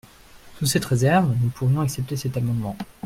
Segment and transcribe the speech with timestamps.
[0.57, 2.75] Sous cette réserve, nous pourrions accepter cet amendement.